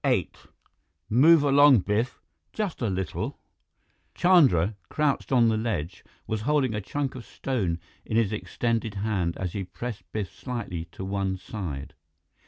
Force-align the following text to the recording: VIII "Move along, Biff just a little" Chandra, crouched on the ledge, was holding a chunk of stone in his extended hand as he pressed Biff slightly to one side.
VIII 0.03 0.31
"Move 1.11 1.43
along, 1.43 1.77
Biff 1.81 2.19
just 2.53 2.81
a 2.81 2.89
little" 2.89 3.37
Chandra, 4.15 4.75
crouched 4.89 5.31
on 5.31 5.47
the 5.47 5.57
ledge, 5.57 6.03
was 6.25 6.41
holding 6.41 6.73
a 6.73 6.81
chunk 6.81 7.13
of 7.13 7.23
stone 7.23 7.79
in 8.03 8.17
his 8.17 8.33
extended 8.33 8.95
hand 8.95 9.37
as 9.37 9.53
he 9.53 9.63
pressed 9.63 10.11
Biff 10.11 10.33
slightly 10.33 10.85
to 10.85 11.05
one 11.05 11.37
side. 11.37 11.93